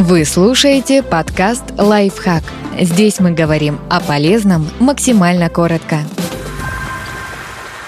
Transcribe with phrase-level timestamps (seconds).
[0.00, 2.44] Вы слушаете подкаст «Лайфхак».
[2.78, 5.98] Здесь мы говорим о полезном максимально коротко.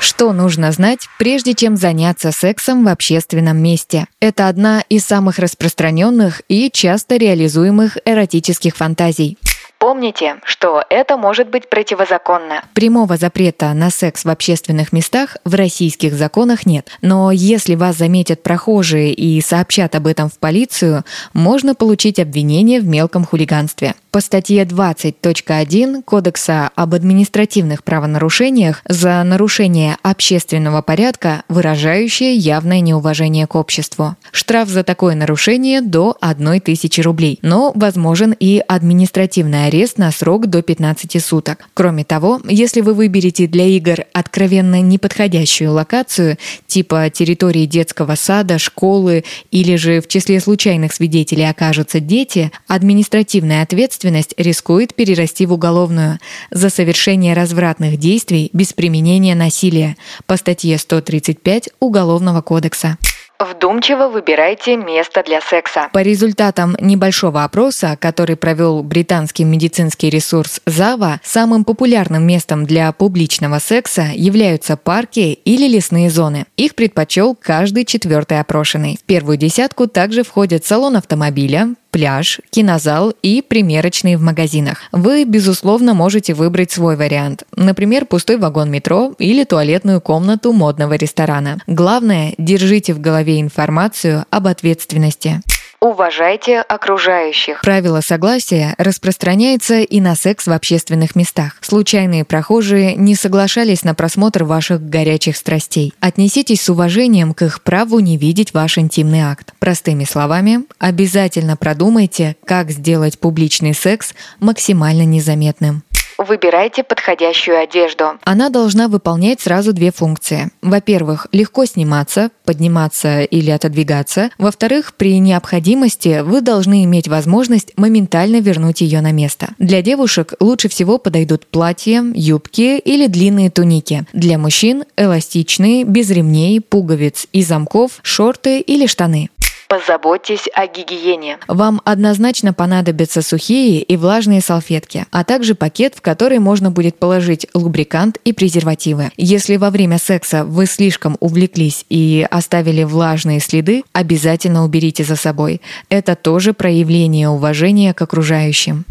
[0.00, 4.06] Что нужно знать, прежде чем заняться сексом в общественном месте?
[4.18, 9.38] Это одна из самых распространенных и часто реализуемых эротических фантазий.
[9.80, 12.62] Помните, что это может быть противозаконно.
[12.74, 16.90] Прямого запрета на секс в общественных местах в российских законах нет.
[17.00, 22.86] Но если вас заметят прохожие и сообщат об этом в полицию, можно получить обвинение в
[22.86, 23.94] мелком хулиганстве.
[24.10, 33.54] По статье 20.1 Кодекса об административных правонарушениях за нарушение общественного порядка, выражающее явное неуважение к
[33.54, 34.16] обществу.
[34.30, 40.62] Штраф за такое нарушение до 1000 рублей, но возможен и административный арест на срок до
[40.62, 41.68] 15 суток.
[41.74, 49.24] Кроме того, если вы выберете для игр откровенно неподходящую локацию, типа территории детского сада, школы
[49.52, 56.18] или же в числе случайных свидетелей окажутся дети, административная ответственность рискует перерасти в уголовную
[56.50, 59.96] за совершение развратных действий без применения насилия
[60.26, 62.98] по статье 135 Уголовного кодекса.
[63.40, 65.88] Вдумчиво выбирайте место для секса.
[65.94, 73.58] По результатам небольшого опроса, который провел британский медицинский ресурс Зава, самым популярным местом для публичного
[73.58, 76.44] секса являются парки или лесные зоны.
[76.58, 78.98] Их предпочел каждый четвертый опрошенный.
[79.00, 84.82] В первую десятку также входят салон автомобиля, пляж, кинозал и примерочные в магазинах.
[84.92, 87.44] Вы, безусловно, можете выбрать свой вариант.
[87.56, 91.58] Например, пустой вагон метро или туалетную комнату модного ресторана.
[91.66, 95.42] Главное, держите в голове информацию об ответственности.
[95.82, 97.62] Уважайте окружающих.
[97.62, 101.56] Правило согласия распространяется и на секс в общественных местах.
[101.62, 105.94] Случайные прохожие не соглашались на просмотр ваших горячих страстей.
[106.00, 109.54] Отнеситесь с уважением к их праву не видеть ваш интимный акт.
[109.58, 115.82] Простыми словами, обязательно продумайте, как сделать публичный секс максимально незаметным.
[116.20, 118.18] Выбирайте подходящую одежду.
[118.24, 120.50] Она должна выполнять сразу две функции.
[120.60, 124.28] Во-первых, легко сниматься, подниматься или отодвигаться.
[124.36, 129.54] Во-вторых, при необходимости вы должны иметь возможность моментально вернуть ее на место.
[129.58, 134.04] Для девушек лучше всего подойдут платья, юбки или длинные туники.
[134.12, 139.30] Для мужчин– эластичные, без ремней, пуговиц и замков, шорты или штаны.
[139.70, 141.38] Позаботьтесь о гигиене.
[141.46, 147.46] Вам однозначно понадобятся сухие и влажные салфетки, а также пакет, в который можно будет положить
[147.54, 149.12] лубрикант и презервативы.
[149.16, 155.60] Если во время секса вы слишком увлеклись и оставили влажные следы, обязательно уберите за собой.
[155.88, 158.84] Это тоже проявление уважения к окружающим.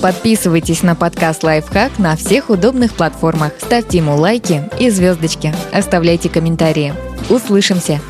[0.00, 3.52] Подписывайтесь на подкаст «Лайфхак» на всех удобных платформах.
[3.58, 5.54] Ставьте ему лайки и звездочки.
[5.70, 6.94] Оставляйте комментарии.
[7.28, 8.00] Услышимся!